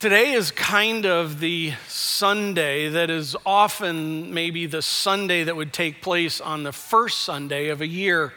[0.00, 6.02] Today is kind of the Sunday that is often maybe the Sunday that would take
[6.02, 8.32] place on the first Sunday of a year.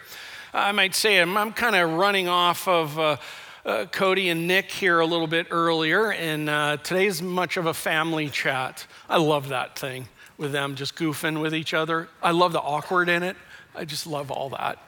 [0.56, 3.18] I might say I'm, I'm kind of running off of uh,
[3.64, 7.76] uh, Cody and Nick here a little bit earlier, and uh, today's much of a
[7.76, 8.88] family chat.
[9.08, 10.08] I love that thing
[10.40, 12.10] with them just goofing with each other.
[12.24, 13.36] I love the awkward in it.
[13.76, 14.80] I just love all that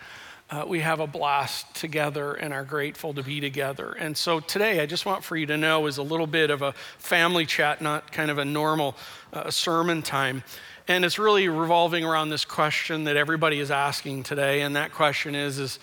[0.54, 3.92] uh, we have a blast together and are grateful to be together.
[3.94, 6.62] And so today, I just want for you to know is a little bit of
[6.62, 8.96] a family chat, not kind of a normal
[9.32, 10.44] uh, sermon time.
[10.88, 14.62] And it's really revolving around this question that everybody is asking today.
[14.62, 15.80] And that question is, is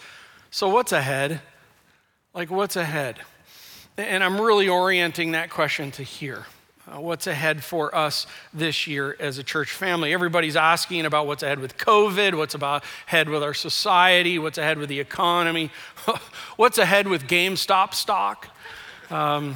[0.53, 1.41] so what's ahead?
[2.33, 3.19] Like, what's ahead?
[3.97, 6.47] And I'm really orienting that question to here
[6.99, 10.13] what's ahead for us this year as a church family.
[10.13, 14.79] Everybody's asking about what's ahead with COVID, what's about ahead with our society, what's ahead
[14.79, 15.71] with the economy,
[16.57, 18.49] what's ahead with GameStop stock,
[19.11, 19.55] um,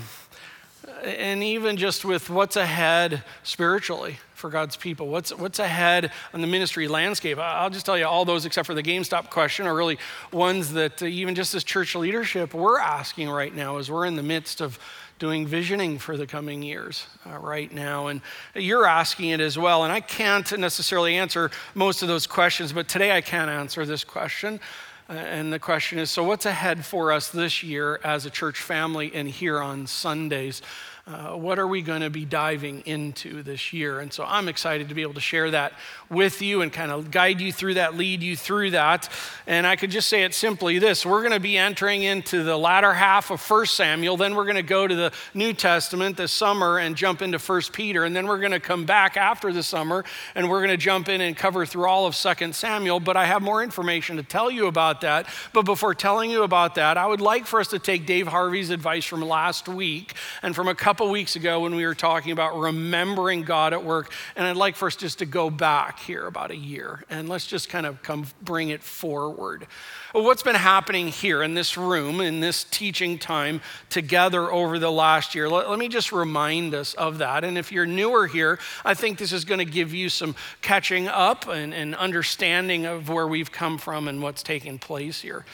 [1.03, 5.09] and even just with what's ahead spiritually for God's people.
[5.09, 7.39] What's, what's ahead on the ministry landscape?
[7.39, 9.99] I'll just tell you, all those except for the GameStop question are really
[10.33, 14.17] ones that uh, even just as church leadership, we're asking right now as we're in
[14.17, 14.79] the midst of
[15.19, 18.09] doing visioning for the coming years uh, right now.
[18.09, 18.21] And
[18.55, 19.85] you're asking it as well.
[19.85, 24.05] And I can't necessarily answer most of those questions, but today I can answer this
[24.05, 24.61] question.
[25.09, 28.61] Uh, and the question is so, what's ahead for us this year as a church
[28.61, 30.63] family and here on Sundays?
[31.07, 34.01] Uh, what are we going to be diving into this year?
[34.01, 35.75] And so I'm excited to be able to share that
[36.09, 39.11] with you and kind of guide you through that, lead you through that.
[39.47, 42.57] And I could just say it simply this we're going to be entering into the
[42.57, 46.33] latter half of 1 Samuel, then we're going to go to the New Testament this
[46.33, 49.63] summer and jump into 1 Peter, and then we're going to come back after the
[49.63, 52.99] summer and we're going to jump in and cover through all of 2 Samuel.
[52.99, 55.27] But I have more information to tell you about that.
[55.53, 58.71] But before telling you about that, I would like for us to take Dave Harvey's
[58.71, 62.31] advice from last week and from a couple couple weeks ago when we were talking
[62.31, 64.13] about remembering God at work.
[64.37, 67.49] And I'd like for us just to go back here about a year and let's
[67.49, 69.67] just kind of come bring it forward.
[70.13, 73.61] What's been happening here in this room, in this teaching time
[73.91, 75.49] together over the last year?
[75.49, 77.43] Let, let me just remind us of that.
[77.43, 81.09] And if you're newer here, I think this is going to give you some catching
[81.09, 85.45] up and, and understanding of where we've come from and what's taking place here.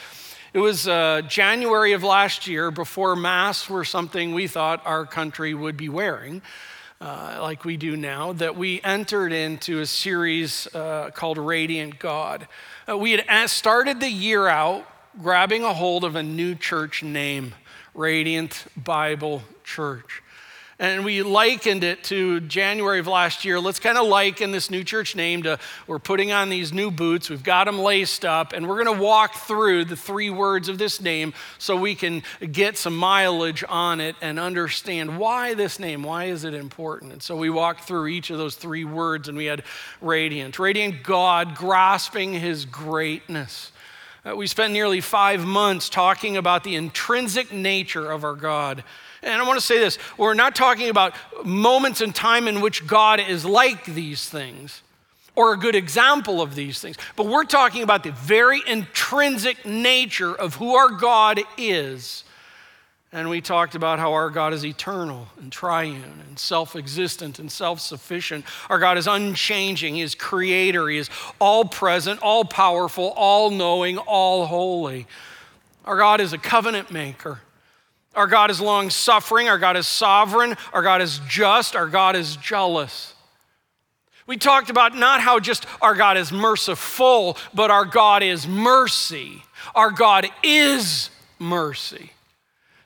[0.53, 5.53] It was uh, January of last year before masks were something we thought our country
[5.53, 6.41] would be wearing.
[6.99, 12.49] Uh, like we do now, that we entered into a series uh, called Radiant God.
[12.87, 14.85] Uh, we had started the year out
[15.21, 17.55] grabbing a hold of a new church name,
[17.93, 20.21] Radiant Bible Church
[20.81, 23.59] and we likened it to January of last year.
[23.59, 27.29] Let's kind of liken this new church name to we're putting on these new boots,
[27.29, 30.79] we've got them laced up, and we're going to walk through the three words of
[30.79, 36.01] this name so we can get some mileage on it and understand why this name,
[36.01, 37.13] why is it important.
[37.13, 39.61] And so we walked through each of those three words and we had
[40.01, 43.71] radiant, radiant God grasping his greatness.
[44.25, 48.83] Uh, we spent nearly five months talking about the intrinsic nature of our God
[49.23, 51.13] and I want to say this we're not talking about
[51.45, 54.81] moments in time in which God is like these things
[55.35, 60.35] or a good example of these things, but we're talking about the very intrinsic nature
[60.35, 62.23] of who our God is.
[63.13, 67.51] And we talked about how our God is eternal and triune and self existent and
[67.51, 68.45] self sufficient.
[68.69, 69.95] Our God is unchanging.
[69.95, 70.87] He is creator.
[70.87, 75.07] He is all present, all powerful, all knowing, all holy.
[75.83, 77.41] Our God is a covenant maker.
[78.15, 79.47] Our God is long suffering.
[79.47, 80.57] Our God is sovereign.
[80.73, 81.75] Our God is just.
[81.75, 83.13] Our God is jealous.
[84.27, 89.43] We talked about not how just our God is merciful, but our God is mercy.
[89.75, 92.11] Our God is mercy.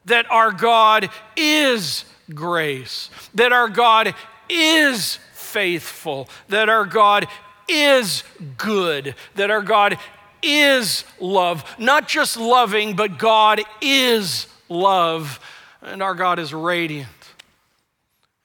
[0.06, 3.09] That our God is grace.
[3.34, 4.13] That our God
[4.50, 6.30] is faithful.
[6.50, 7.28] That our God
[7.68, 8.24] is
[8.57, 9.16] good.
[9.36, 9.97] That our God
[10.42, 11.63] is love.
[11.80, 15.39] Not just loving, but God is love,
[15.81, 17.09] and our God is radiant.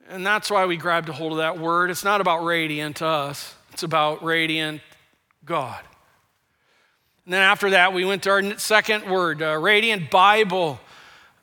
[0.09, 1.91] And that's why we grabbed a hold of that word.
[1.91, 4.83] It's not about radiant to us, it's about radiant
[5.45, 5.81] God.
[7.25, 10.81] And then after that, we went to our second word, uh, radiant Bible.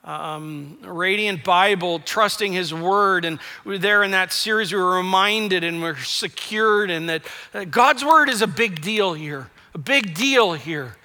[0.04, 3.26] Um, radiant Bible, trusting His Word.
[3.26, 7.24] And we were there in that series, we were reminded and we're secured, and that
[7.70, 10.96] God's Word is a big deal here, a big deal here.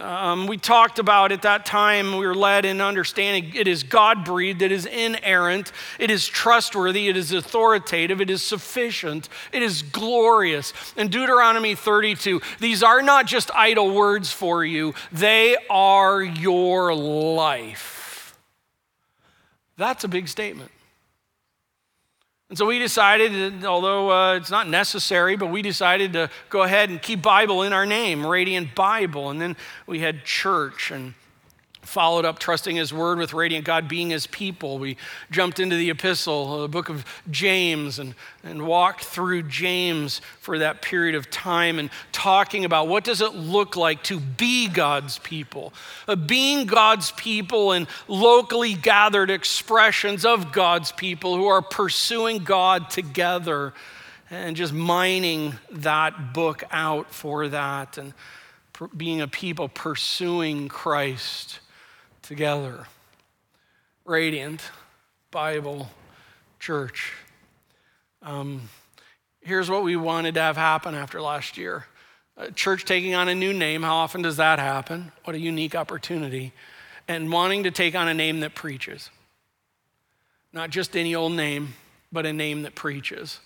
[0.00, 4.24] Um, we talked about at that time, we were led in understanding it is God
[4.24, 5.70] breathed, it is inerrant,
[6.00, 10.72] it is trustworthy, it is authoritative, it is sufficient, it is glorious.
[10.96, 18.36] In Deuteronomy 32, these are not just idle words for you, they are your life.
[19.76, 20.72] That's a big statement.
[22.50, 26.90] And so we decided, although uh, it's not necessary, but we decided to go ahead
[26.90, 29.30] and keep Bible in our name, Radiant Bible.
[29.30, 29.56] And then
[29.86, 31.14] we had church and
[31.84, 34.78] followed up trusting his word with radiant God being his people.
[34.78, 34.96] We
[35.30, 40.82] jumped into the epistle, the book of James, and, and walked through James for that
[40.82, 45.72] period of time and talking about what does it look like to be God's people.
[46.08, 52.90] Uh, being God's people and locally gathered expressions of God's people who are pursuing God
[52.90, 53.74] together
[54.30, 58.14] and just mining that book out for that and
[58.96, 61.60] being a people pursuing Christ
[62.24, 62.86] together.
[64.04, 64.62] Radiant
[65.30, 65.90] Bible
[66.58, 67.12] Church.
[68.22, 68.68] Um,
[69.40, 71.86] here's what we wanted to have happen after last year
[72.36, 73.82] a church taking on a new name.
[73.82, 75.12] How often does that happen?
[75.22, 76.52] What a unique opportunity.
[77.06, 79.10] And wanting to take on a name that preaches.
[80.52, 81.74] Not just any old name,
[82.10, 83.40] but a name that preaches.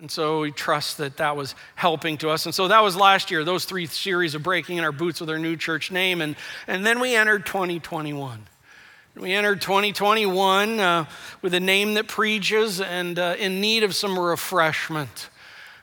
[0.00, 2.46] And so we trust that that was helping to us.
[2.46, 5.30] And so that was last year, those three series of breaking in our boots with
[5.30, 6.20] our new church name.
[6.20, 6.34] And,
[6.66, 8.46] and then we entered 2021.
[9.16, 11.04] We entered 2021 uh,
[11.40, 15.28] with a name that preaches and uh, in need of some refreshment.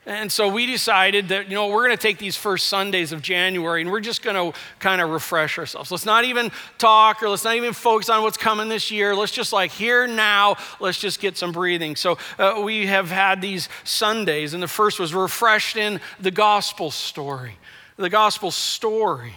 [0.06, 3.22] And so we decided that, you know, we're going to take these first Sundays of
[3.22, 5.92] January and we're just going to kind of refresh ourselves.
[5.92, 9.16] Let's not even talk or let's not even focus on what's coming this year.
[9.16, 11.96] Let's just like here now, let's just get some breathing.
[11.96, 16.90] So uh, we have had these Sundays, and the first was refreshed in the gospel
[16.90, 17.58] story.
[17.98, 19.34] The gospel story.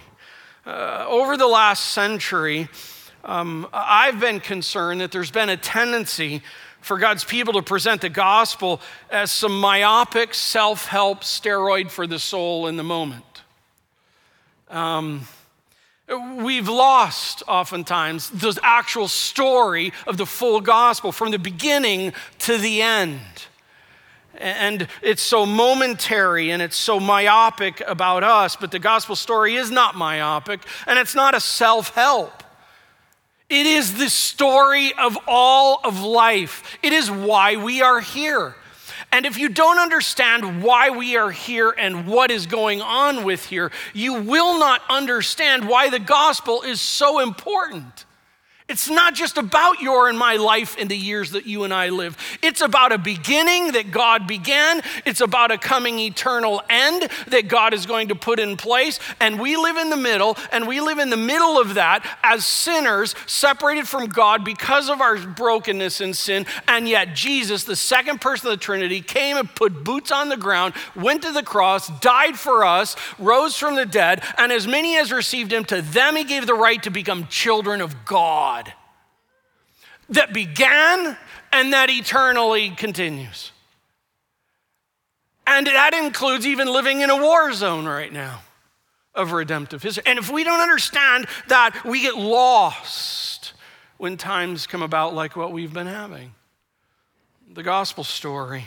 [0.65, 2.69] Uh, over the last century,
[3.23, 6.41] um, I've been concerned that there's been a tendency
[6.85, 8.79] for God's people to present the gospel
[9.09, 13.41] as some myopic self help steroid for the soul in the moment.
[14.69, 15.27] Um,
[16.37, 22.83] we've lost oftentimes the actual story of the full gospel from the beginning to the
[22.83, 23.19] end.
[24.37, 29.71] And it's so momentary and it's so myopic about us, but the gospel story is
[29.71, 32.43] not myopic and it's not a self help.
[33.49, 36.77] It is the story of all of life.
[36.81, 38.55] It is why we are here.
[39.11, 43.45] And if you don't understand why we are here and what is going on with
[43.45, 48.04] here, you will not understand why the gospel is so important.
[48.67, 51.89] It's not just about your and my life in the years that you and I
[51.89, 52.17] live.
[52.41, 54.81] It's about a beginning that God began.
[55.05, 58.99] It's about a coming eternal end that God is going to put in place.
[59.19, 62.43] And we live in the middle, and we live in the middle of that as
[62.43, 66.47] sinners separated from God because of our brokenness and sin.
[66.67, 70.37] And yet, Jesus, the second person of the Trinity, came and put boots on the
[70.37, 74.97] ground, went to the cross, died for us, rose from the dead, and as many
[74.97, 78.54] as received him, to them he gave the right to become children of God.
[80.09, 81.17] That began
[81.51, 83.51] and that eternally continues.
[85.47, 88.41] And that includes even living in a war zone right now
[89.13, 90.03] of redemptive history.
[90.05, 93.53] And if we don't understand that, we get lost
[93.97, 96.33] when times come about like what we've been having.
[97.53, 98.65] The gospel story.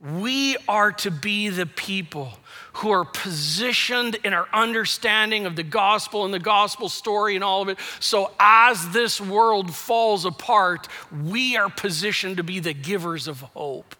[0.00, 2.32] We are to be the people
[2.80, 7.62] who are positioned in our understanding of the gospel and the gospel story and all
[7.62, 7.78] of it.
[7.98, 10.88] So, as this world falls apart,
[11.24, 13.94] we are positioned to be the givers of hope,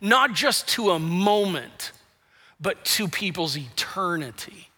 [0.00, 1.92] not just to a moment,
[2.60, 4.70] but to people's eternity.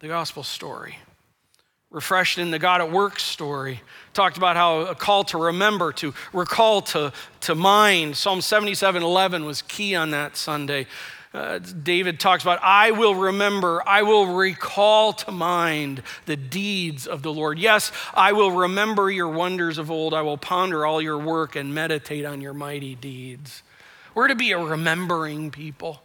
[0.00, 0.98] The gospel story.
[1.90, 3.80] Refreshed in the God at Work story,
[4.12, 8.14] talked about how a call to remember, to recall to, to mind.
[8.14, 10.86] Psalm 77 11 was key on that Sunday.
[11.34, 17.22] Uh, David talks about, I will remember, I will recall to mind the deeds of
[17.22, 17.58] the Lord.
[17.58, 20.14] Yes, I will remember your wonders of old.
[20.14, 23.62] I will ponder all your work and meditate on your mighty deeds.
[24.14, 26.02] We're to be a remembering people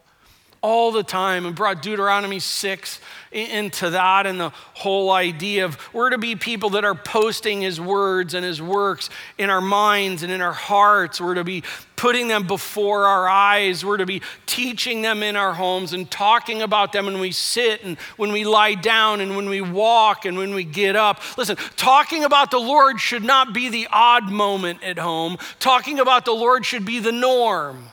[0.63, 3.01] all the time and brought Deuteronomy 6
[3.33, 7.81] into that and the whole idea of we're to be people that are posting his
[7.81, 11.19] words and his works in our minds and in our hearts.
[11.19, 11.63] We're to be
[11.97, 13.83] putting them before our eyes.
[13.83, 17.83] We're to be teaching them in our homes and talking about them when we sit
[17.83, 21.19] and when we lie down and when we walk and when we get up.
[21.37, 25.37] Listen, talking about the Lord should not be the odd moment at home.
[25.59, 27.87] Talking about the Lord should be the norm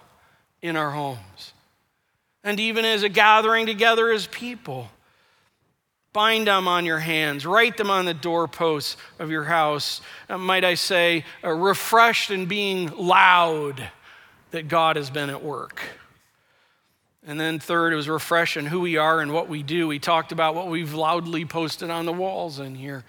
[0.63, 1.50] in our homes
[2.43, 4.89] and even as a gathering together as people.
[6.13, 10.01] Bind them on your hands, write them on the doorposts of your house.
[10.29, 13.89] Uh, might I say, uh, refreshed and being loud
[14.51, 15.83] that God has been at work.
[17.25, 19.87] And then, third, it was refreshing who we are and what we do.
[19.87, 23.05] We talked about what we've loudly posted on the walls in here.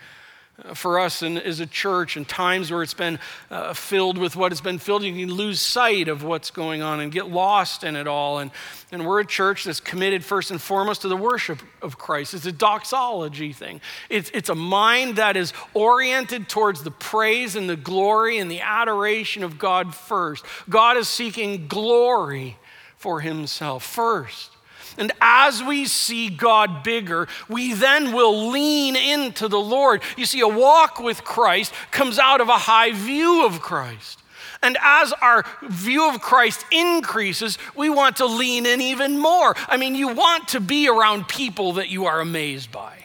[0.73, 4.51] For us and as a church and times where it's been uh, filled with what
[4.51, 7.95] has been filled you can lose sight of what's going on and get lost in
[7.95, 8.39] it all.
[8.39, 8.51] And,
[8.91, 12.33] and we're a church that's committed first and foremost to the worship of christ.
[12.33, 13.81] It's a doxology thing.
[14.09, 18.61] It's, it's a mind that is oriented towards the praise and the glory and the
[18.61, 20.45] adoration of god first.
[20.69, 22.57] God is seeking glory
[22.97, 24.51] for himself first
[24.97, 30.01] and as we see God bigger, we then will lean into the Lord.
[30.17, 34.19] You see, a walk with Christ comes out of a high view of Christ.
[34.63, 39.55] And as our view of Christ increases, we want to lean in even more.
[39.67, 43.00] I mean, you want to be around people that you are amazed by.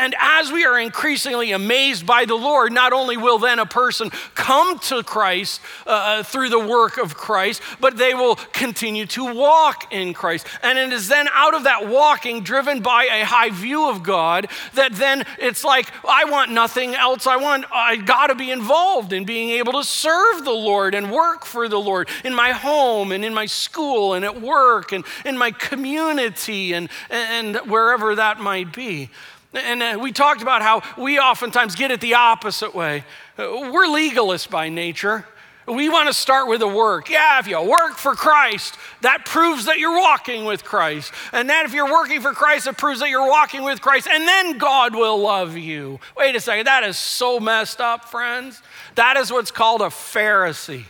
[0.00, 4.08] And as we are increasingly amazed by the Lord, not only will then a person
[4.34, 9.34] come to Christ uh, uh, through the work of Christ, but they will continue to
[9.34, 10.46] walk in Christ.
[10.62, 14.48] And it is then out of that walking, driven by a high view of God,
[14.72, 17.26] that then it's like, I want nothing else.
[17.26, 21.12] I want, I got to be involved in being able to serve the Lord and
[21.12, 25.04] work for the Lord in my home and in my school and at work and
[25.26, 29.10] in my community and, and wherever that might be.
[29.52, 33.04] And uh, we talked about how we oftentimes get it the opposite way.
[33.36, 35.26] Uh, we're legalists by nature.
[35.66, 37.10] We want to start with the work.
[37.10, 41.12] Yeah, if you work for Christ, that proves that you're walking with Christ.
[41.32, 44.08] And that if you're working for Christ, it proves that you're walking with Christ.
[44.08, 46.00] And then God will love you.
[46.16, 48.62] Wait a second, that is so messed up, friends.
[48.94, 50.84] That is what's called a Pharisee.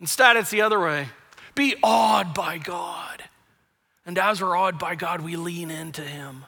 [0.00, 1.08] Instead, it's the other way
[1.54, 3.22] be awed by God.
[4.04, 6.44] And as we're awed by God, we lean into Him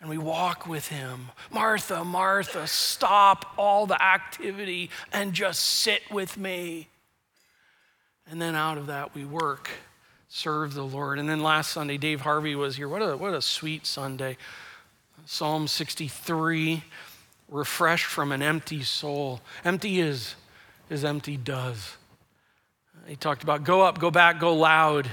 [0.00, 1.28] and we walk with him.
[1.50, 6.88] Martha, Martha, stop all the activity and just sit with me.
[8.30, 9.68] And then out of that, we work,
[10.28, 11.18] serve the Lord.
[11.18, 12.88] And then last Sunday, Dave Harvey was here.
[12.88, 14.36] What a, what a sweet Sunday.
[15.26, 16.82] Psalm 63
[17.48, 19.40] refreshed from an empty soul.
[19.64, 20.34] Empty is
[20.88, 21.96] as empty does.
[23.06, 25.08] He talked about go up, go back, go loud.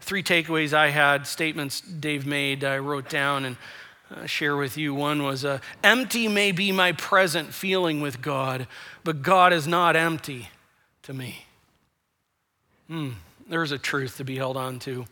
[0.00, 3.44] Three takeaways I had, statements Dave made, I wrote down.
[3.44, 3.56] And
[4.14, 4.94] uh, share with you.
[4.94, 8.66] One was uh, empty may be my present feeling with God,
[9.04, 10.48] but God is not empty
[11.02, 11.44] to me.
[12.88, 13.10] Hmm,
[13.48, 15.06] there's a truth to be held on to.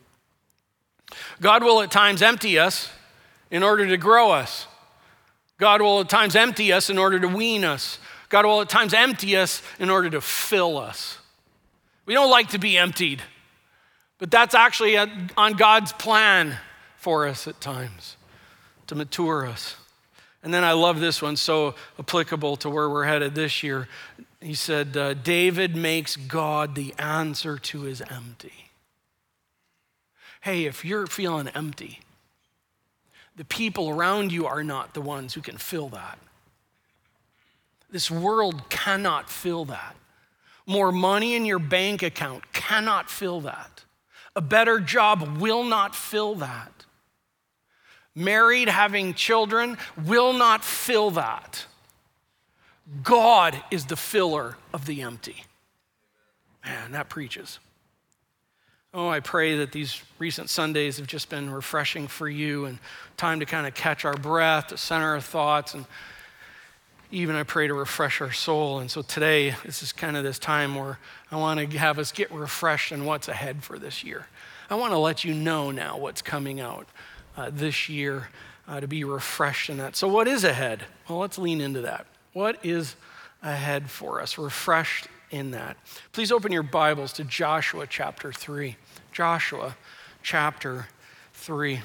[1.41, 2.89] God will at times empty us
[3.49, 4.67] in order to grow us.
[5.57, 7.99] God will at times empty us in order to wean us.
[8.27, 11.17] God will at times empty us in order to fill us.
[12.05, 13.21] We don't like to be emptied,
[14.19, 16.57] but that's actually on God's plan
[16.97, 18.17] for us at times
[18.89, 19.75] to mature us.
[20.43, 23.87] And then I love this one, so applicable to where we're headed this year.
[24.41, 28.69] He said, uh, David makes God the answer to his empty.
[30.41, 31.99] Hey, if you're feeling empty,
[33.35, 36.17] the people around you are not the ones who can fill that.
[37.91, 39.95] This world cannot fill that.
[40.65, 43.83] More money in your bank account cannot fill that.
[44.35, 46.71] A better job will not fill that
[48.15, 51.65] married, having children, will not fill that.
[53.03, 55.43] God is the filler of the empty.
[56.65, 57.59] Man, that preaches.
[58.93, 62.79] Oh, I pray that these recent Sundays have just been refreshing for you and
[63.17, 65.85] time to kind of catch our breath, to center our thoughts, and
[67.11, 68.79] even I pray to refresh our soul.
[68.79, 70.97] And so today, this is kind of this time where
[71.31, 74.27] I want to have us get refreshed in what's ahead for this year.
[74.69, 76.87] I want to let you know now what's coming out
[77.39, 78.27] uh, this year
[78.67, 79.95] uh, to be refreshed in that.
[79.95, 80.83] So, what is ahead?
[81.07, 82.05] Well, let's lean into that.
[82.33, 82.97] What is
[83.41, 84.37] ahead for us?
[84.37, 85.77] Refreshed in that.
[86.11, 88.75] Please open your Bibles to Joshua chapter 3.
[89.13, 89.77] Joshua
[90.21, 90.87] chapter
[91.33, 91.79] 3.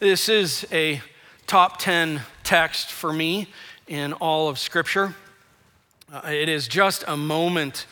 [0.00, 1.02] This is a
[1.46, 3.48] top 10 text for me
[3.86, 5.14] in all of Scripture.
[6.10, 7.84] Uh, it is just a moment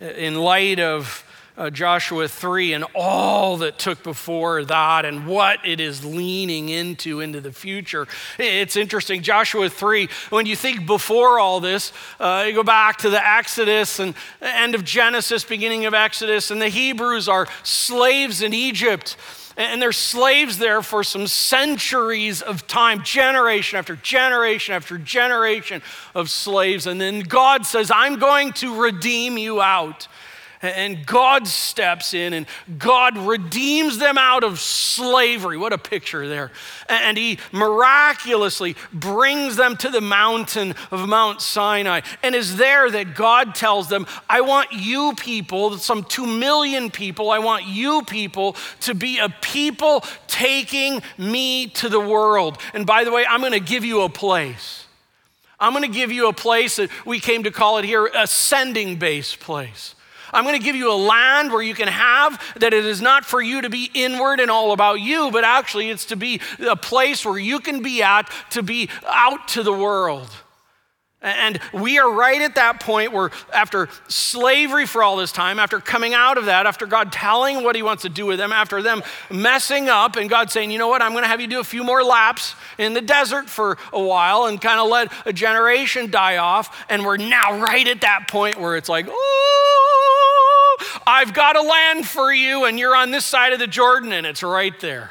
[0.00, 1.24] in light of
[1.58, 7.20] uh, Joshua 3 and all that took before that and what it is leaning into
[7.20, 8.06] into the future.
[8.38, 9.22] It's interesting.
[9.22, 13.98] Joshua 3, when you think before all this, uh, you go back to the Exodus
[13.98, 19.16] and end of Genesis, beginning of Exodus, and the Hebrews are slaves in Egypt
[19.56, 25.82] and they're slaves there for some centuries of time, generation after generation after generation
[26.14, 26.86] of slaves.
[26.86, 30.06] And then God says, I'm going to redeem you out.
[30.60, 32.46] And God steps in and
[32.78, 35.56] God redeems them out of slavery.
[35.56, 36.50] What a picture there.
[36.88, 42.00] And He miraculously brings them to the mountain of Mount Sinai.
[42.22, 47.30] And is there that God tells them, I want you people, some two million people,
[47.30, 52.58] I want you people to be a people taking me to the world.
[52.74, 54.86] And by the way, I'm going to give you a place.
[55.60, 58.26] I'm going to give you a place that we came to call it here a
[58.26, 59.94] sending base place.
[60.32, 63.24] I'm going to give you a land where you can have that it is not
[63.24, 66.76] for you to be inward and all about you, but actually it's to be a
[66.76, 70.28] place where you can be at to be out to the world.
[71.20, 75.80] And we are right at that point where, after slavery for all this time, after
[75.80, 78.82] coming out of that, after God telling what He wants to do with them, after
[78.82, 81.58] them messing up, and God saying, you know what, I'm going to have you do
[81.58, 85.32] a few more laps in the desert for a while and kind of let a
[85.32, 86.86] generation die off.
[86.88, 89.27] And we're now right at that point where it's like, oh,
[91.08, 94.26] I've got a land for you, and you're on this side of the Jordan, and
[94.26, 95.10] it's right there.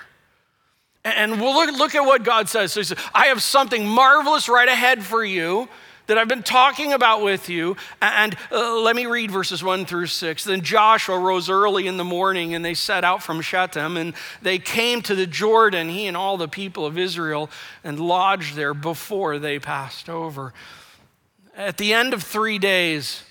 [1.04, 2.74] And we'll look, look at what God says.
[2.74, 5.68] So He says, I have something marvelous right ahead for you
[6.06, 7.78] that I've been talking about with you.
[8.00, 10.44] And uh, let me read verses one through six.
[10.44, 14.14] Then Joshua rose early in the morning and they set out from Shittim and
[14.44, 17.50] they came to the Jordan, he and all the people of Israel,
[17.84, 20.54] and lodged there before they passed over.
[21.56, 23.24] At the end of three days,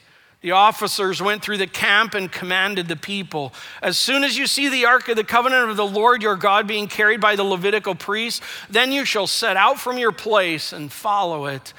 [0.46, 4.68] the officers went through the camp and commanded the people As soon as you see
[4.68, 7.96] the ark of the covenant of the Lord your God being carried by the Levitical
[7.96, 11.72] priests, then you shall set out from your place and follow it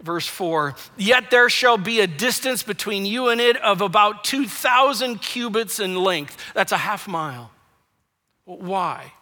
[0.00, 5.20] verse 4 Yet there shall be a distance between you and it of about 2,000
[5.20, 6.36] cubits in length.
[6.54, 7.50] That's a half mile.
[8.44, 9.14] Why?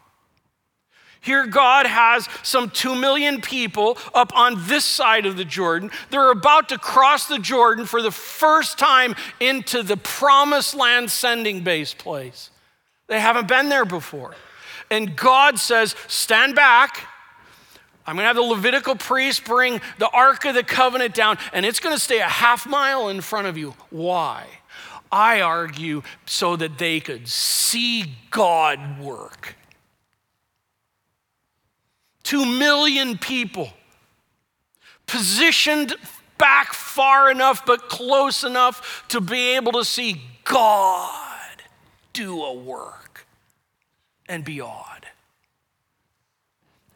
[1.24, 5.90] Here, God has some 2 million people up on this side of the Jordan.
[6.10, 11.62] They're about to cross the Jordan for the first time into the promised land sending
[11.64, 12.50] base place.
[13.06, 14.34] They haven't been there before.
[14.90, 17.08] And God says, Stand back
[18.06, 21.64] I'm going to have the Levitical priest bring the Ark of the Covenant down, and
[21.64, 23.74] it's going to stay a half mile in front of you.
[23.90, 24.46] Why?
[25.10, 29.56] I argue so that they could see God work.
[32.24, 33.72] Two million people
[35.06, 35.94] positioned
[36.36, 41.62] back far enough but close enough to be able to see God
[42.12, 43.26] do a work
[44.28, 45.06] and be awed.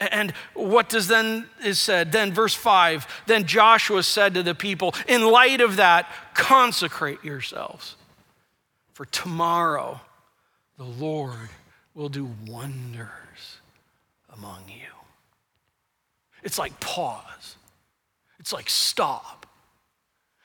[0.01, 2.13] And what does then is said?
[2.13, 7.97] Then, verse 5 then Joshua said to the people, In light of that, consecrate yourselves.
[8.93, 10.01] For tomorrow
[10.77, 11.51] the Lord
[11.95, 13.59] will do wonders
[14.33, 14.98] among you.
[16.43, 17.57] It's like pause,
[18.39, 19.47] it's like stop.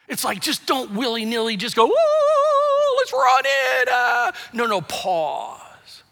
[0.09, 3.89] It's like just don't willy nilly just go, let's run it.
[3.89, 4.31] Uh.
[4.51, 6.03] No, no, pause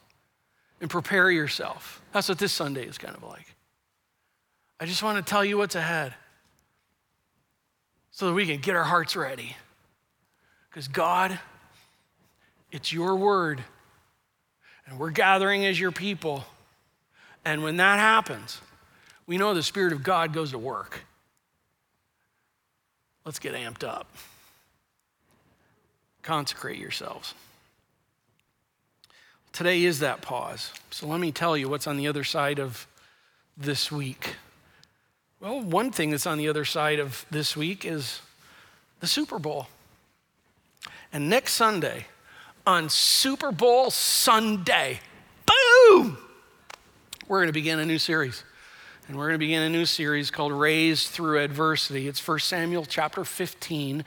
[0.80, 3.56] and prepare yourself that's what this Sunday is kind of like.
[4.80, 6.14] I just want to tell you what's ahead
[8.12, 9.56] so that we can get our hearts ready.
[10.70, 11.40] Because God,
[12.72, 13.64] it's your word,
[14.86, 16.46] and we're gathering as your people.
[17.46, 18.60] And when that happens,
[19.28, 21.02] we know the Spirit of God goes to work.
[23.26, 24.08] Let's get amped up.
[26.24, 27.34] Consecrate yourselves.
[29.54, 30.72] Today is that pause.
[30.92, 32.88] So let me tell you what's on the other side of
[33.58, 34.36] this week.
[35.40, 38.22] Well, one thing that's on the other side of this week is
[39.00, 39.68] the Super Bowl.
[41.12, 42.06] And next Sunday,
[42.66, 45.00] on Super Bowl Sunday,
[45.46, 46.18] boom,
[47.28, 48.44] we're going to begin a new series.
[49.12, 52.08] And we're going to begin a new series called Raised Through Adversity.
[52.08, 54.06] It's 1 Samuel chapter 15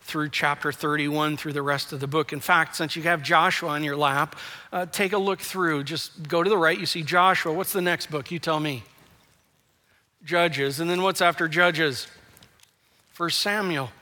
[0.00, 2.32] through chapter 31 through the rest of the book.
[2.32, 4.34] In fact, since you have Joshua on your lap,
[4.72, 5.84] uh, take a look through.
[5.84, 7.52] Just go to the right, you see Joshua.
[7.52, 8.32] What's the next book?
[8.32, 8.82] You tell me.
[10.24, 10.80] Judges.
[10.80, 12.08] And then what's after Judges?
[13.12, 13.92] First Samuel.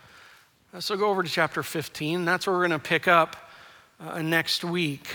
[0.72, 2.24] Uh, so go over to chapter 15.
[2.24, 3.36] That's where we're going to pick up
[4.00, 5.06] uh, next week.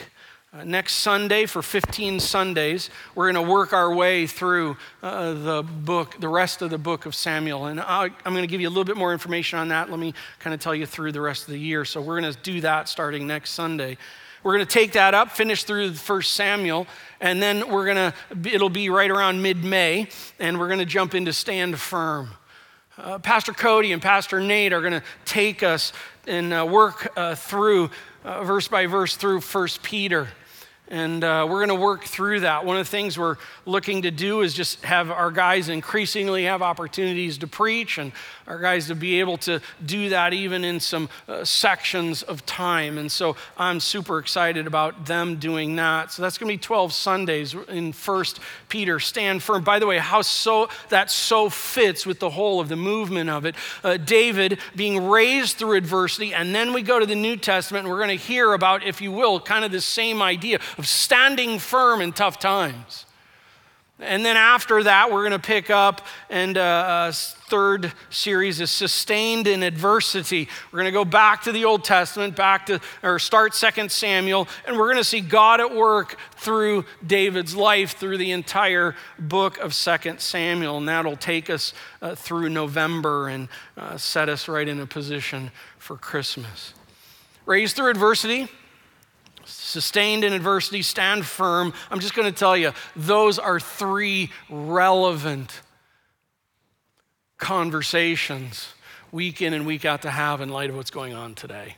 [0.55, 5.63] Uh, next Sunday, for 15 Sundays, we're going to work our way through uh, the
[5.63, 7.65] book, the rest of the book of Samuel.
[7.65, 9.89] And i am going to give you a little bit more information on that.
[9.89, 11.83] Let me kind of tell you through the rest of the year.
[11.83, 13.97] So we're going to do that starting next Sunday.
[14.43, 16.87] We're going to take that up, finish through the first Samuel,
[17.19, 20.07] and then we're going to, it'll be right around mid May,
[20.39, 22.29] and we're going to jump into Stand Firm.
[22.97, 25.91] Uh, Pastor Cody and Pastor Nate are going to take us
[26.25, 27.89] and uh, work uh, through
[28.23, 30.29] verse by verse through First Peter.
[30.87, 32.63] And uh, we're going to work through that.
[32.63, 36.61] One of the things we're looking to do is just have our guys increasingly have
[36.61, 38.11] opportunities to preach and
[38.45, 42.99] our guys to be able to do that even in some uh, sections of time.
[42.99, 46.11] And so I'm super excited about them doing that.
[46.11, 48.99] So that's going to be 12 Sundays in First Peter.
[48.99, 49.63] Stand firm.
[49.63, 53.45] By the way, how so that so fits with the whole of the movement of
[53.45, 53.55] it.
[53.83, 57.91] Uh, David being raised through adversity, and then we go to the New Testament and
[57.91, 61.59] we're going to hear about, if you will, kind of the same idea of standing
[61.59, 63.05] firm in tough times.
[63.97, 69.47] And then after that, we're going to pick up, and uh, third series is sustained
[69.47, 70.49] in adversity.
[70.71, 74.49] We're going to go back to the Old Testament, back to, or start Second Samuel,
[74.67, 79.59] and we're going to see God at work through David's life through the entire book
[79.59, 80.77] of Second Samuel.
[80.77, 85.51] And that'll take us uh, through November and uh, set us right in a position
[85.79, 86.73] for Christmas.
[87.45, 88.49] Raised through adversity,
[89.45, 91.73] sustained in adversity, stand firm.
[91.89, 95.61] I'm just going to tell you, those are three relevant
[97.37, 98.69] conversations
[99.11, 101.77] week in and week out to have in light of what's going on today.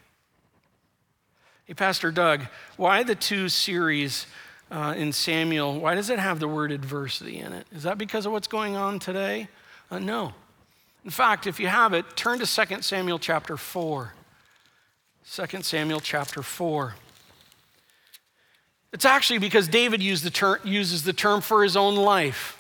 [1.65, 2.43] Hey, Pastor Doug,
[2.77, 4.25] why the two series
[4.71, 5.79] uh, in Samuel?
[5.79, 7.67] Why does it have the word adversity in it?
[7.71, 9.49] Is that because of what's going on today?
[9.91, 10.33] Uh, no.
[11.03, 14.13] In fact, if you have it, turn to 2 Samuel chapter 4.
[15.29, 16.95] 2 Samuel chapter 4.
[18.93, 22.53] It's actually because David the ter- uses the term for his own life.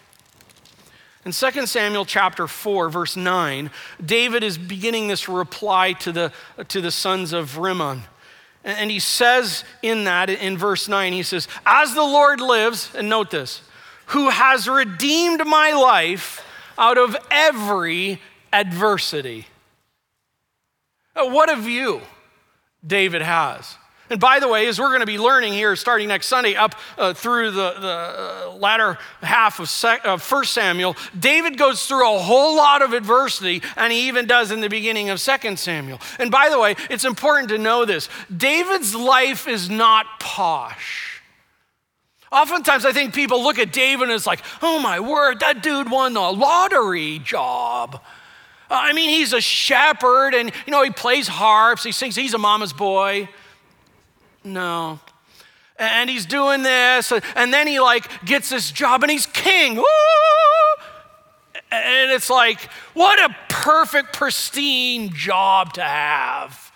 [1.25, 3.69] In 2 Samuel chapter 4, verse 9,
[4.03, 6.31] David is beginning this reply to the,
[6.69, 8.03] to the sons of Rimmon.
[8.63, 13.09] And he says in that, in verse 9, he says, As the Lord lives, and
[13.09, 13.61] note this,
[14.07, 16.45] who has redeemed my life
[16.77, 18.21] out of every
[18.53, 19.47] adversity.
[21.15, 22.01] Uh, what a view
[22.85, 23.77] David has.
[24.09, 26.75] And by the way, as we're going to be learning here starting next Sunday up
[26.97, 32.07] uh, through the, the uh, latter half of sec- uh, 1 Samuel, David goes through
[32.07, 35.99] a whole lot of adversity, and he even does in the beginning of 2 Samuel.
[36.19, 41.21] And by the way, it's important to know this David's life is not posh.
[42.31, 45.89] Oftentimes, I think people look at David and it's like, oh my word, that dude
[45.89, 48.01] won the lottery job.
[48.69, 52.37] I mean, he's a shepherd and, you know, he plays harps, he sings, he's a
[52.37, 53.29] mama's boy.
[54.53, 54.99] No.
[55.79, 59.77] And he's doing this, and then he like gets this job and he's king.
[61.69, 62.61] And it's like,
[62.93, 66.71] what a perfect, pristine job to have.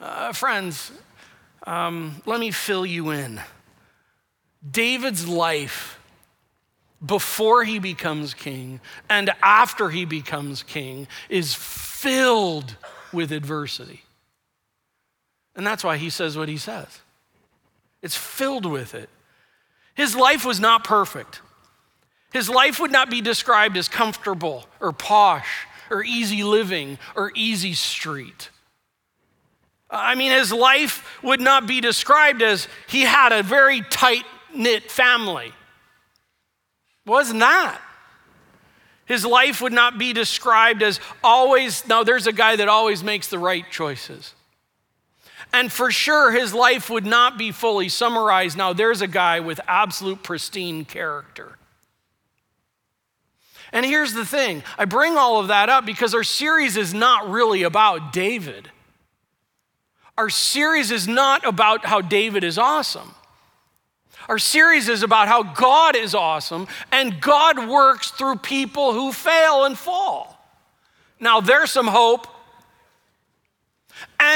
[0.00, 0.92] Uh, friends,
[1.66, 3.40] um, let me fill you in.
[4.68, 5.98] David's life
[7.04, 12.76] before he becomes king and after he becomes king is filled
[13.12, 14.02] with adversity.
[15.56, 17.00] And that's why he says what he says.
[18.02, 19.08] It's filled with it.
[19.94, 21.40] His life was not perfect.
[22.32, 27.72] His life would not be described as comfortable or posh or easy living or easy
[27.72, 28.50] street.
[29.90, 34.90] I mean, his life would not be described as he had a very tight knit
[34.90, 35.52] family.
[37.06, 37.80] Wasn't that?
[39.06, 43.28] His life would not be described as always, now there's a guy that always makes
[43.28, 44.34] the right choices.
[45.52, 48.56] And for sure, his life would not be fully summarized.
[48.56, 51.56] Now, there's a guy with absolute pristine character.
[53.72, 57.28] And here's the thing I bring all of that up because our series is not
[57.28, 58.70] really about David.
[60.18, 63.14] Our series is not about how David is awesome.
[64.28, 69.64] Our series is about how God is awesome and God works through people who fail
[69.64, 70.32] and fall.
[71.20, 72.26] Now, there's some hope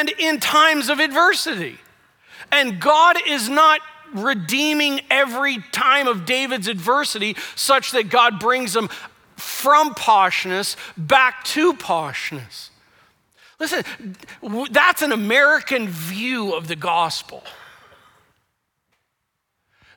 [0.00, 1.78] and in times of adversity.
[2.50, 3.80] And God is not
[4.14, 8.88] redeeming every time of David's adversity such that God brings him
[9.36, 12.70] from poshness back to poshness.
[13.58, 13.84] Listen,
[14.70, 17.44] that's an American view of the gospel.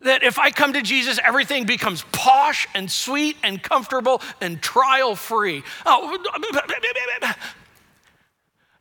[0.01, 5.15] That if I come to Jesus, everything becomes posh and sweet and comfortable and trial
[5.15, 5.63] free.
[5.85, 6.17] Oh,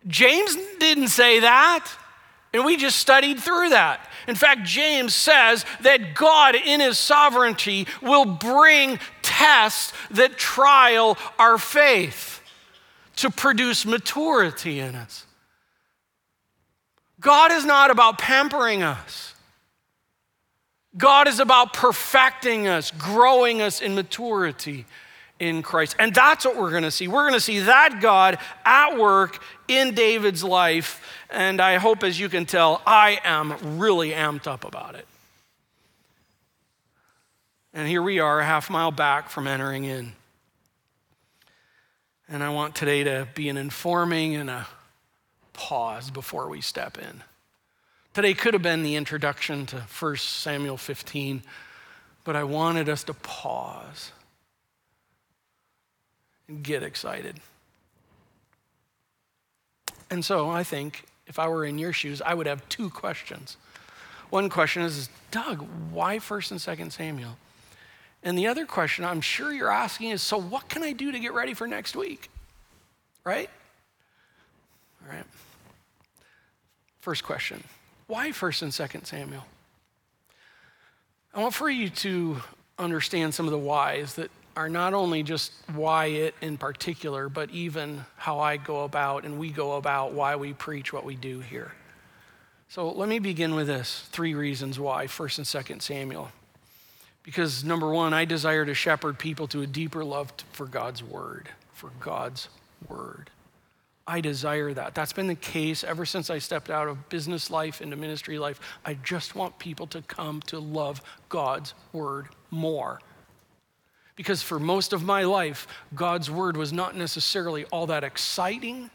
[0.07, 1.91] James didn't say that.
[2.53, 4.09] And we just studied through that.
[4.29, 11.57] In fact, James says that God, in his sovereignty, will bring tests that trial our
[11.57, 12.41] faith
[13.17, 15.27] to produce maturity in us.
[17.21, 19.35] God is not about pampering us.
[20.97, 24.85] God is about perfecting us, growing us in maturity
[25.43, 25.97] in Christ.
[25.99, 27.09] And that's what we're going to see.
[27.09, 31.05] We're going to see that God at work in David's life.
[31.31, 35.07] And I hope, as you can tell, I am really amped up about it.
[37.75, 40.13] And here we are, a half mile back from entering in.
[42.29, 44.69] And I want today to be an informing and a
[45.55, 47.25] pause before we step in.
[48.15, 51.43] Today could have been the introduction to 1 Samuel 15,
[52.23, 54.13] but I wanted us to pause
[56.61, 57.41] get excited.
[60.11, 63.57] And so I think if I were in your shoes, I would have two questions.
[64.31, 67.37] One question is, Doug, why 1st and 2nd Samuel?
[68.23, 71.19] And the other question I'm sure you're asking is, so what can I do to
[71.19, 72.31] get ready for next week?
[73.25, 73.51] Right?
[75.03, 75.27] All right.
[77.01, 77.65] First question
[78.07, 79.47] why 1st and 2nd Samuel?
[81.33, 82.43] I want for you to
[82.79, 87.51] understand some of the whys that are not only just why it in particular, but
[87.51, 91.41] even how I go about and we go about why we preach what we do
[91.41, 91.73] here.
[92.69, 96.31] So let me begin with this three reasons why, 1st and 2nd Samuel.
[97.23, 101.49] Because number one, I desire to shepherd people to a deeper love for God's word,
[101.73, 102.49] for God's
[102.89, 103.31] word.
[104.07, 104.95] I desire that.
[104.95, 108.59] That's been the case ever since I stepped out of business life into ministry life.
[108.85, 113.01] I just want people to come to love God's word more.
[114.23, 118.89] Because for most of my life, God's word was not necessarily all that exciting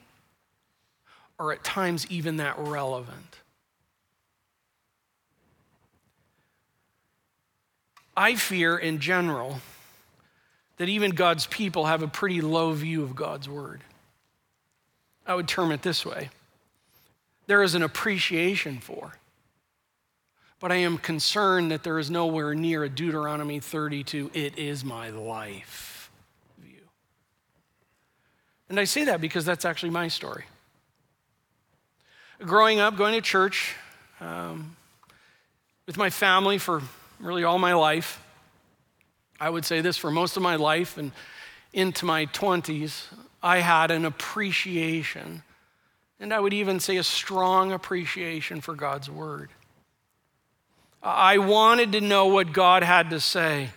[1.38, 3.36] or at times even that relevant.
[8.16, 9.60] I fear in general
[10.78, 13.82] that even God's people have a pretty low view of God's word.
[15.26, 16.30] I would term it this way
[17.48, 19.16] there is an appreciation for,
[20.60, 25.10] but I am concerned that there is nowhere near a Deuteronomy 32, it is my
[25.10, 26.12] life
[26.58, 26.82] view.
[28.70, 30.46] And I say that because that's actually my story.
[32.40, 33.76] Growing up, going to church
[34.20, 34.76] um,
[35.86, 36.82] with my family for
[37.20, 38.22] really all my life,
[39.40, 41.12] I would say this for most of my life and
[41.74, 43.06] into my 20s,
[43.44, 45.44] I had an appreciation,
[46.20, 49.50] and I would even say a strong appreciation for God's Word.
[51.02, 53.70] I wanted to know what God had to say.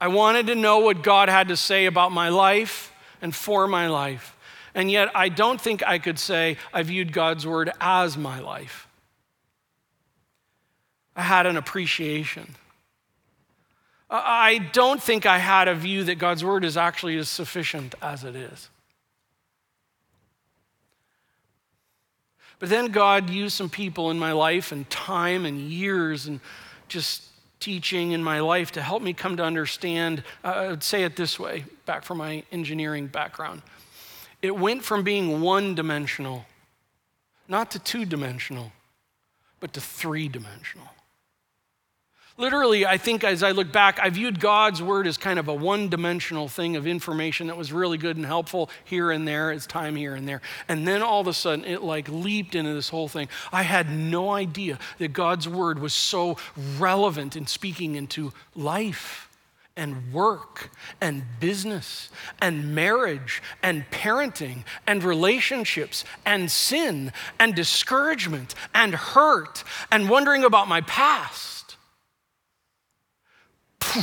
[0.00, 3.88] I wanted to know what God had to say about my life and for my
[3.88, 4.36] life.
[4.74, 8.86] And yet, I don't think I could say I viewed God's Word as my life.
[11.16, 12.54] I had an appreciation.
[14.08, 18.24] I don't think I had a view that God's word is actually as sufficient as
[18.24, 18.70] it is.
[22.58, 26.40] But then God used some people in my life and time and years and
[26.88, 27.22] just
[27.60, 30.22] teaching in my life to help me come to understand.
[30.44, 33.62] Uh, I would say it this way, back from my engineering background.
[34.42, 36.46] It went from being one dimensional,
[37.48, 38.72] not to two dimensional,
[39.60, 40.88] but to three dimensional.
[42.38, 45.54] Literally, I think as I look back, I viewed God's word as kind of a
[45.54, 49.66] one dimensional thing of information that was really good and helpful here and there, as
[49.66, 50.40] time here and there.
[50.68, 53.28] And then all of a sudden, it like leaped into this whole thing.
[53.52, 56.36] I had no idea that God's word was so
[56.78, 59.28] relevant in speaking into life
[59.76, 60.70] and work
[61.00, 62.08] and business
[62.40, 70.68] and marriage and parenting and relationships and sin and discouragement and hurt and wondering about
[70.68, 71.57] my past.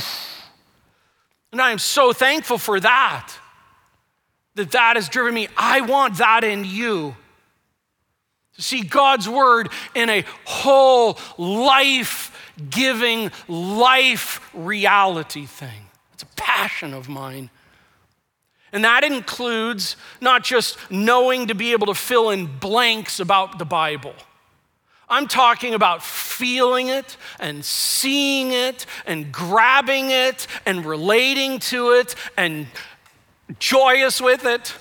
[1.52, 3.32] And I am so thankful for that,
[4.56, 5.48] that that has driven me.
[5.56, 7.16] I want that in you.
[8.56, 15.88] To see God's word in a whole life giving, life reality thing.
[16.12, 17.48] It's a passion of mine.
[18.70, 23.64] And that includes not just knowing to be able to fill in blanks about the
[23.64, 24.14] Bible
[25.08, 32.14] I'm talking about feeling it and seeing it and grabbing it and relating to it
[32.36, 32.66] and
[33.58, 34.74] joyous with it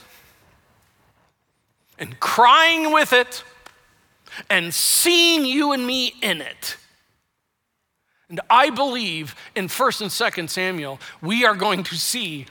[2.00, 3.44] and crying with it
[4.50, 6.78] and seeing you and me in it.
[8.30, 12.48] And I believe in 1st and 2nd Samuel, we are going to see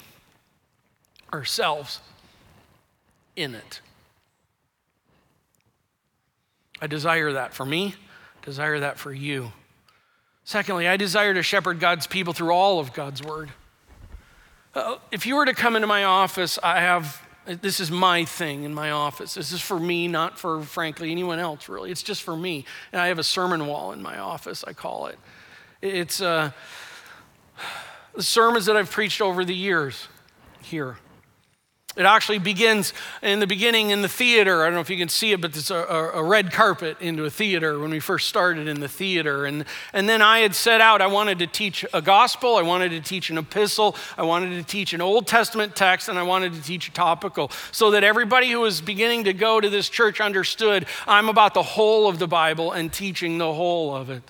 [1.32, 2.00] ourselves
[3.34, 3.80] in it.
[6.84, 7.94] I desire that for me,
[8.42, 9.52] desire that for you.
[10.44, 13.50] Secondly, I desire to shepherd God's people through all of God's word.
[14.74, 18.64] Uh, if you were to come into my office, I have this is my thing
[18.64, 19.32] in my office.
[19.32, 21.90] This is for me, not for, frankly, anyone else, really.
[21.90, 22.66] It's just for me.
[22.92, 25.18] And I have a sermon wall in my office, I call it.
[25.80, 26.50] It's uh,
[28.14, 30.06] the sermons that I've preached over the years
[30.60, 30.98] here.
[31.96, 34.62] It actually begins in the beginning in the theater.
[34.62, 37.24] I don't know if you can see it, but it's a, a, red carpet into
[37.24, 39.46] a theater when we first started in the theater.
[39.46, 42.88] And, and then I had set out, I wanted to teach a gospel, I wanted
[42.90, 46.54] to teach an epistle, I wanted to teach an Old Testament text, and I wanted
[46.54, 50.20] to teach a topical so that everybody who was beginning to go to this church
[50.20, 54.22] understood I'm about the whole of the Bible and teaching the whole of it.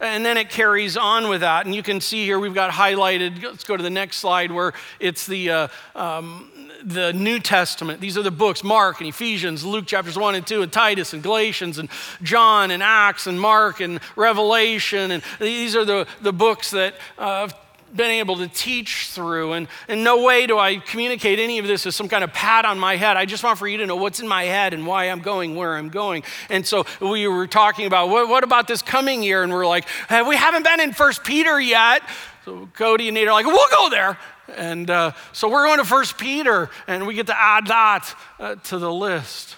[0.00, 1.66] And then it carries on with that.
[1.66, 4.72] And you can see here we've got highlighted, let's go to the next slide where
[5.00, 6.48] it's the, uh, um,
[6.84, 8.00] the New Testament.
[8.00, 11.22] These are the books Mark and Ephesians, Luke chapters 1 and 2, and Titus and
[11.22, 11.88] Galatians, and
[12.22, 15.10] John and Acts and Mark and Revelation.
[15.10, 17.54] And these are the, the books that uh, I've
[17.94, 19.54] been able to teach through.
[19.54, 22.64] And in no way do I communicate any of this as some kind of pat
[22.64, 23.16] on my head.
[23.16, 25.56] I just want for you to know what's in my head and why I'm going
[25.56, 26.22] where I'm going.
[26.50, 29.42] And so we were talking about what, what about this coming year?
[29.42, 32.02] And we're like, hey, we haven't been in First Peter yet.
[32.44, 34.18] So Cody and Nate are like, we'll go there.
[34.56, 38.54] And uh, so we're going to First Peter, and we get to add that uh,
[38.54, 39.56] to the list.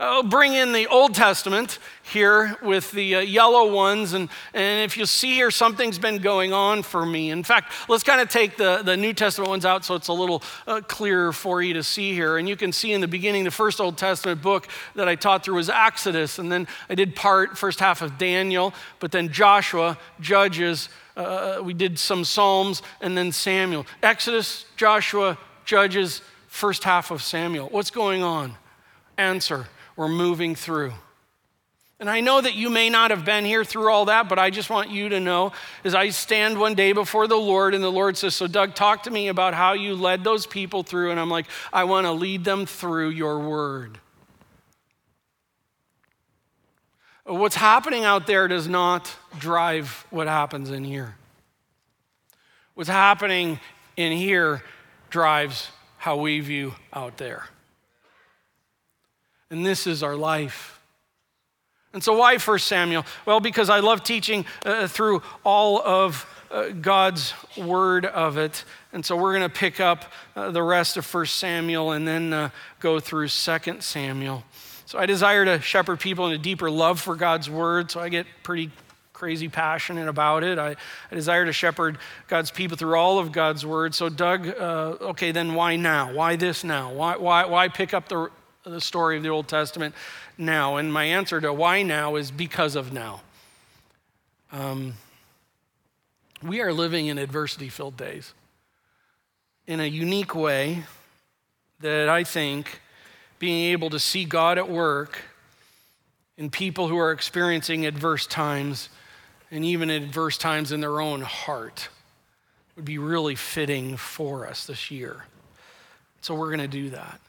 [0.00, 4.12] I'll bring in the Old Testament here with the uh, yellow ones.
[4.12, 7.32] And, and if you see here, something's been going on for me.
[7.32, 10.12] In fact, let's kind of take the, the New Testament ones out so it's a
[10.12, 12.38] little uh, clearer for you to see here.
[12.38, 15.44] And you can see in the beginning, the first Old Testament book that I taught
[15.44, 16.38] through was Exodus.
[16.38, 20.90] And then I did part, first half of Daniel, but then Joshua, Judges.
[21.18, 23.84] Uh, we did some Psalms, and then Samuel.
[24.02, 27.68] Exodus, Joshua, Judges, first half of Samuel.
[27.68, 28.54] What's going on?
[29.16, 30.92] Answer we're moving through.
[31.98, 34.50] And I know that you may not have been here through all that, but I
[34.50, 35.50] just want you to know
[35.82, 39.02] as I stand one day before the Lord, and the Lord says, So, Doug, talk
[39.02, 41.10] to me about how you led those people through.
[41.10, 43.98] And I'm like, I want to lead them through your word.
[47.24, 51.16] What's happening out there does not drive what happens in here.
[52.74, 53.60] What's happening
[53.96, 54.62] in here
[55.10, 57.48] drives how we view out there.
[59.50, 60.80] And this is our life.
[61.92, 63.04] And so, why First Samuel?
[63.24, 68.64] Well, because I love teaching uh, through all of uh, God's word of it.
[68.92, 70.04] And so, we're going to pick up
[70.36, 74.44] uh, the rest of First Samuel and then uh, go through Second Samuel.
[74.88, 77.90] So, I desire to shepherd people in a deeper love for God's word.
[77.90, 78.70] So, I get pretty
[79.12, 80.58] crazy passionate about it.
[80.58, 80.76] I,
[81.10, 83.94] I desire to shepherd God's people through all of God's word.
[83.94, 86.14] So, Doug, uh, okay, then why now?
[86.14, 86.90] Why this now?
[86.90, 88.30] Why, why, why pick up the
[88.64, 89.94] the story of the Old Testament
[90.38, 90.76] now?
[90.76, 93.20] And my answer to why now is because of now.
[94.52, 94.94] Um,
[96.42, 98.32] we are living in adversity filled days
[99.66, 100.84] in a unique way
[101.80, 102.80] that I think
[103.38, 105.18] being able to see God at work
[106.36, 108.88] in people who are experiencing adverse times
[109.50, 111.88] and even adverse times in their own heart
[112.76, 115.24] would be really fitting for us this year.
[116.20, 117.20] So we're going to do that.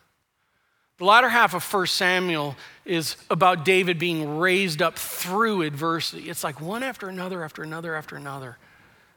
[1.00, 6.30] The latter half of 1 Samuel is about David being raised up through adversity.
[6.30, 8.58] It's like one after another, after another, after another.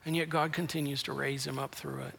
[0.06, 2.14] And yet God continues to raise him up through it.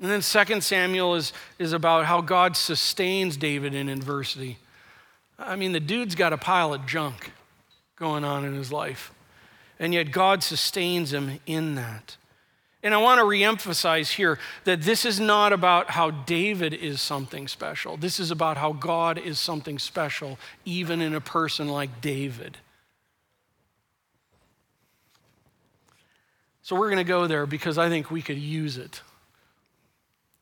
[0.00, 4.58] And then 2 Samuel is, is about how God sustains David in adversity.
[5.38, 7.32] I mean, the dude's got a pile of junk
[7.96, 9.12] going on in his life.
[9.78, 12.16] And yet God sustains him in that.
[12.82, 17.48] And I want to reemphasize here that this is not about how David is something
[17.48, 17.96] special.
[17.96, 22.58] This is about how God is something special, even in a person like David.
[26.62, 29.00] So we're going to go there because I think we could use it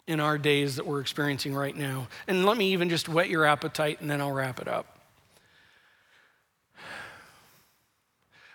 [0.06, 2.08] in our days that we're experiencing right now.
[2.26, 4.98] And let me even just whet your appetite and then I'll wrap it up.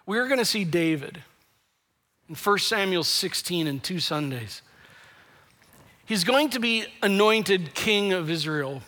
[0.06, 1.22] We're going to see David
[2.28, 4.62] in 1 Samuel 16 in two Sundays.
[6.06, 8.82] He's going to be anointed king of Israel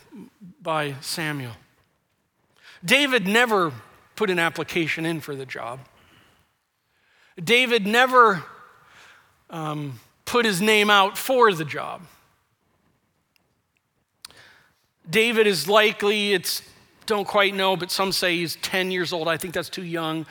[0.60, 1.52] by Samuel.
[2.84, 3.72] David never
[4.16, 5.80] put an application in for the job.
[7.42, 8.44] David never
[9.50, 12.02] um, put his name out for the job.
[15.08, 16.62] David is likely, it's
[17.06, 19.28] don't quite know, but some say he's 10 years old.
[19.28, 20.26] I think that's too young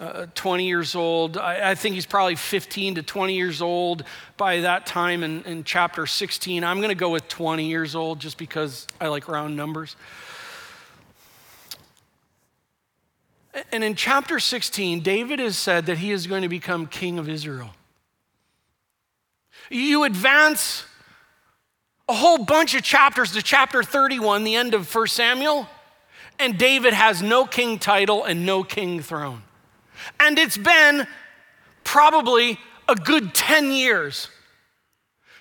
[0.00, 1.36] uh, 20 years old.
[1.36, 4.04] I, I, think he's probably 15 to 20 years old
[4.36, 6.64] by that time in, in chapter 16.
[6.64, 9.96] I'm going to go with 20 years old just because I like round numbers.
[13.70, 17.28] And in chapter 16, David has said that he is going to become king of
[17.28, 17.70] Israel.
[19.70, 20.84] You advance
[22.08, 25.68] a whole bunch of chapters to chapter 31, the end of 1 Samuel,
[26.38, 29.42] and David has no king title and no king throne.
[30.20, 31.06] And it's been
[31.84, 34.28] probably a good 10 years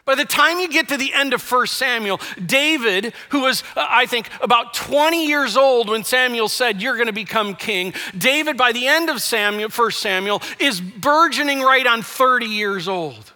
[0.06, 3.86] By the time you get to the end of 1 Samuel, David, who was, uh,
[3.90, 8.58] I think, about 20 years old when Samuel said, You're going to become king, David,
[8.58, 13.32] by the end of Samuel, 1 Samuel, is burgeoning right on 30 years old.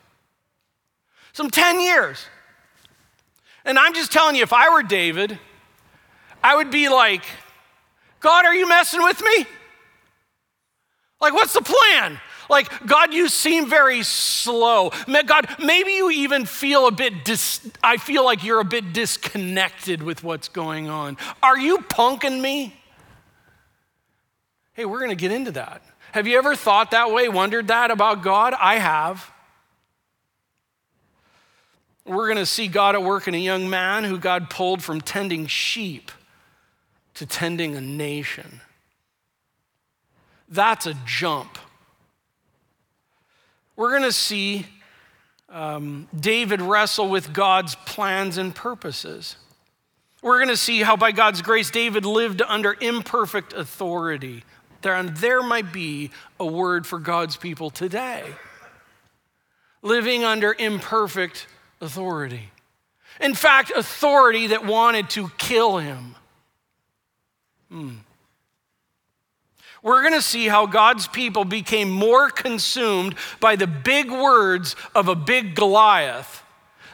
[1.31, 2.25] Some 10 years.
[3.67, 5.37] And I'm just telling you, if I were David,
[6.41, 7.23] I would be like,
[8.21, 9.45] God, are you messing with me?
[11.19, 12.17] Like, what's the plan?
[12.49, 14.91] Like, God, you seem very slow.
[15.25, 20.01] God, maybe you even feel a bit, dis- I feel like you're a bit disconnected
[20.01, 21.17] with what's going on.
[21.43, 22.73] Are you punking me?
[24.73, 25.81] Hey, we're going to get into that.
[26.13, 28.53] Have you ever thought that way, wondered that about God?
[28.57, 29.29] I have.
[32.07, 35.01] We're going to see God at work in a young man who God pulled from
[35.01, 36.11] tending sheep
[37.15, 38.61] to tending a nation.
[40.47, 41.57] That's a jump.
[43.75, 44.65] We're going to see
[45.49, 49.35] um, David wrestle with God's plans and purposes.
[50.21, 54.43] We're going to see how, by God's grace, David lived under imperfect authority.
[54.81, 58.23] There, and there might be a word for God's people today.
[59.81, 61.47] Living under imperfect
[61.81, 62.51] authority.
[63.19, 66.15] In fact, authority that wanted to kill him.
[67.69, 67.95] Hmm
[69.87, 75.07] we're going to see how God's people became more consumed by the big words of
[75.07, 76.43] a big Goliath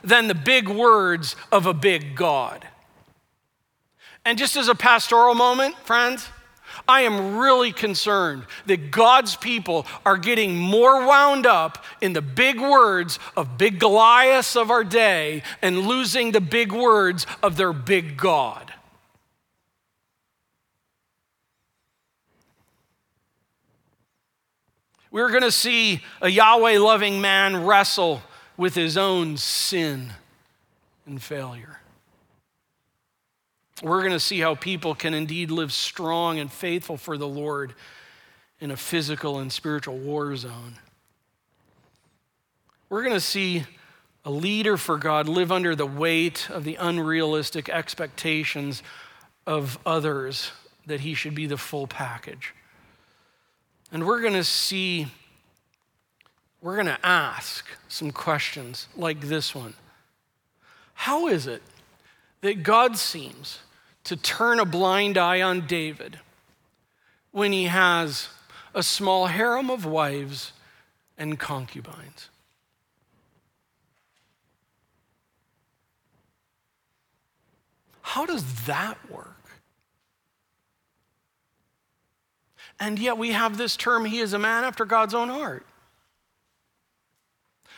[0.04, 2.68] than the big words of a big God.
[4.26, 6.28] And just as a pastoral moment, friends,
[6.88, 12.60] I am really concerned that God's people are getting more wound up in the big
[12.60, 18.18] words of big Goliaths of our day and losing the big words of their big
[18.18, 18.74] God.
[25.12, 28.24] We're going to see a Yahweh loving man wrestle
[28.58, 30.14] with his own sin
[31.06, 31.80] and failure.
[33.82, 37.74] We're going to see how people can indeed live strong and faithful for the Lord
[38.60, 40.78] in a physical and spiritual war zone.
[42.90, 43.64] We're going to see
[44.24, 48.84] a leader for God live under the weight of the unrealistic expectations
[49.46, 50.52] of others
[50.86, 52.54] that he should be the full package.
[53.92, 55.08] And we're going to see,
[56.62, 59.74] we're going to ask some questions like this one
[60.94, 61.62] How is it
[62.44, 63.60] that God seems
[64.04, 66.20] to turn a blind eye on David
[67.32, 68.28] when he has
[68.76, 70.52] a small harem of wives
[71.18, 72.28] and concubines?
[78.02, 79.30] How does that work?
[82.78, 85.66] And yet we have this term, he is a man after God's own heart.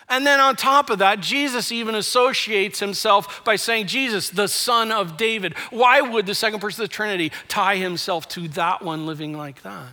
[0.08, 4.92] And then on top of that, Jesus even associates himself by saying, Jesus, the son
[4.92, 5.58] of David.
[5.72, 9.64] Why would the second person of the Trinity tie himself to that one living like
[9.64, 9.90] that?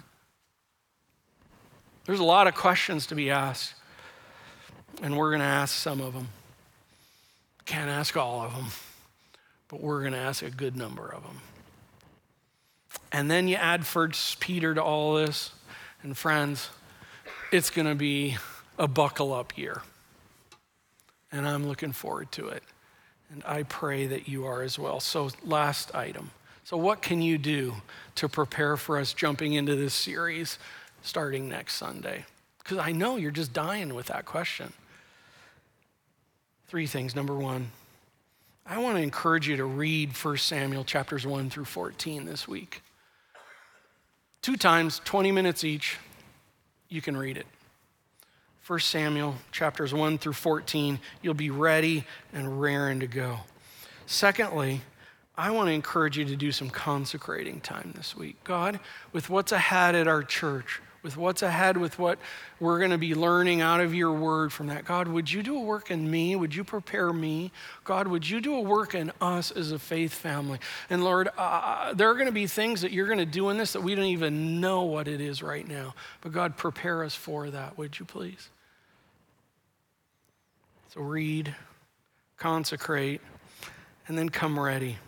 [2.04, 3.74] There's a lot of questions to be asked,
[5.02, 6.28] and we're going to ask some of them.
[7.64, 8.66] Can't ask all of them,
[9.68, 11.40] but we're going to ask a good number of them.
[13.12, 15.52] And then you add First Peter to all this,
[16.02, 16.68] and friends,
[17.50, 18.36] it's going to be
[18.78, 19.82] a buckle up year.
[21.32, 22.62] And I'm looking forward to it.
[23.32, 25.00] And I pray that you are as well.
[25.00, 26.30] So, last item.
[26.64, 27.74] So, what can you do
[28.16, 30.58] to prepare for us jumping into this series
[31.02, 32.26] starting next Sunday?
[32.58, 34.72] Because I know you're just dying with that question.
[36.68, 37.16] Three things.
[37.16, 37.70] Number one,
[38.64, 42.82] I want to encourage you to read 1 Samuel chapters 1 through 14 this week.
[44.40, 45.98] Two times, 20 minutes each,
[46.88, 47.46] you can read it.
[48.66, 53.40] 1 Samuel chapters 1 through 14, you'll be ready and raring to go.
[54.06, 54.82] Secondly,
[55.36, 58.36] I want to encourage you to do some consecrating time this week.
[58.44, 58.78] God,
[59.12, 62.18] with what's ahead at our church, with what's ahead, with what
[62.60, 64.84] we're going to be learning out of your word from that.
[64.84, 66.36] God, would you do a work in me?
[66.36, 67.50] Would you prepare me?
[67.84, 70.58] God, would you do a work in us as a faith family?
[70.88, 73.58] And Lord, uh, there are going to be things that you're going to do in
[73.58, 75.94] this that we don't even know what it is right now.
[76.20, 78.48] But God, prepare us for that, would you please?
[80.94, 81.54] So read,
[82.36, 83.20] consecrate,
[84.06, 84.98] and then come ready.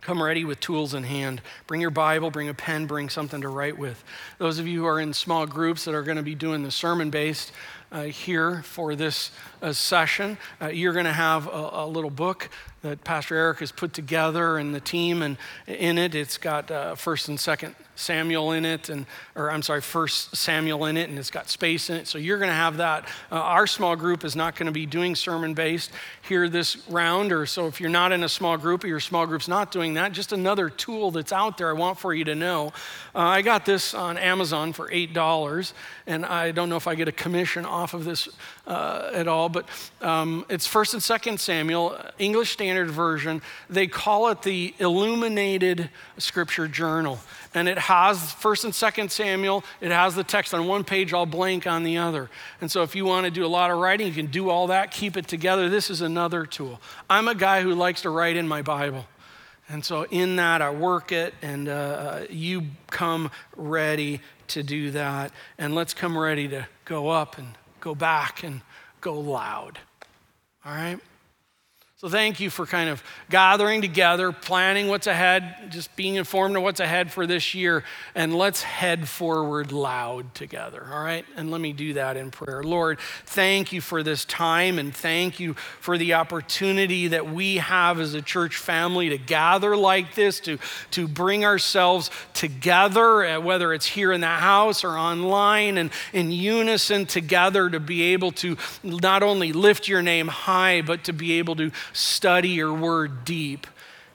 [0.00, 1.42] Come ready with tools in hand.
[1.66, 4.02] Bring your Bible, bring a pen, bring something to write with.
[4.38, 6.70] Those of you who are in small groups that are going to be doing the
[6.70, 7.50] sermon based,
[7.90, 9.30] uh, here for this
[9.62, 10.38] uh, session.
[10.60, 12.48] Uh, you're going to have a, a, little book
[12.82, 15.36] that Pastor Eric has put together and the team, and
[15.66, 19.80] in it, it's got uh, first and second Samuel in it, and or I'm sorry,
[19.80, 22.06] First Samuel in it, and it's got space in it.
[22.06, 23.08] So you're going to have that.
[23.32, 25.90] Uh, our small group is not going to be doing sermon based
[26.22, 29.26] here this round, or so if you're not in a small group or your small
[29.26, 31.70] group's not doing that, just another tool that's out there.
[31.70, 32.72] I want for you to know.
[33.16, 35.74] I got this on Amazon for eight dollars,
[36.06, 38.28] and I don't know if I get a commission off of this
[38.66, 39.66] uh, at all, but
[40.02, 43.40] um, it's First and Second Samuel, English Standard Version.
[43.70, 47.20] They call it the Illuminated Scripture Journal
[47.54, 51.24] and it has first and second samuel it has the text on one page all
[51.24, 52.28] blank on the other.
[52.60, 54.66] And so if you want to do a lot of writing you can do all
[54.66, 55.70] that keep it together.
[55.70, 56.78] This is another tool.
[57.08, 59.06] I'm a guy who likes to write in my bible
[59.70, 65.32] and so in that i work it and uh, you come ready to do that.
[65.58, 67.48] And let's come ready to go up and
[67.80, 68.60] go back and
[69.00, 69.78] go loud.
[70.64, 70.98] All right
[72.00, 76.62] so thank you for kind of gathering together, planning what's ahead, just being informed of
[76.62, 77.82] what's ahead for this year,
[78.14, 81.24] and let's head forward loud together, all right?
[81.34, 82.62] And let me do that in prayer.
[82.62, 87.98] Lord, thank you for this time and thank you for the opportunity that we have
[87.98, 90.58] as a church family to gather like this, to,
[90.92, 96.30] to bring ourselves together, uh, whether it's here in the house or online, and in
[96.30, 101.40] unison together to be able to not only lift your name high, but to be
[101.40, 103.66] able to study your word deep.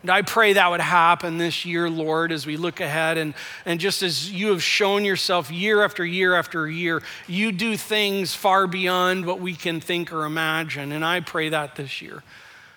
[0.03, 3.17] And I pray that would happen this year, Lord, as we look ahead.
[3.17, 3.33] And,
[3.65, 8.35] and just as you have shown yourself year after year after year, you do things
[8.35, 10.91] far beyond what we can think or imagine.
[10.91, 12.21] And I pray that this year.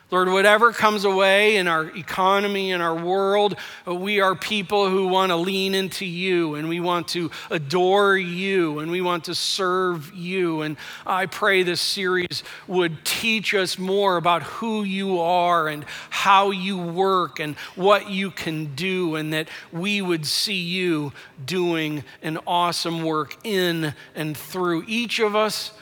[0.09, 3.57] Lord, whatever comes away in our economy, in our world,
[3.89, 8.17] uh, we are people who want to lean into you and we want to adore
[8.17, 10.63] you and we want to serve you.
[10.63, 16.53] And I pray this series would teach us more about who you are and how
[16.53, 21.13] you work and what you can do, and that we would see you
[21.45, 25.73] doing an awesome work in and through each of us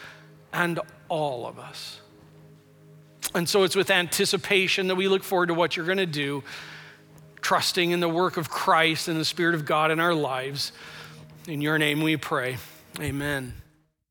[0.51, 2.01] and all of us.
[3.35, 6.45] And so it's with anticipation that we look forward to what you're going to do,
[7.41, 10.73] trusting in the work of Christ and the Spirit of God in our lives.
[11.49, 12.59] In your name we pray.
[13.01, 13.64] Amen.